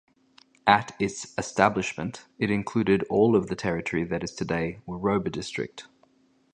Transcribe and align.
At 0.65 0.95
its 0.99 1.31
establishment, 1.37 2.25
it 2.39 2.49
included 2.49 3.03
all 3.03 3.35
of 3.35 3.49
the 3.49 3.55
territory 3.55 4.03
that 4.05 4.23
is 4.23 4.33
today 4.33 4.79
Woroba 4.87 5.31
District. 5.31 5.85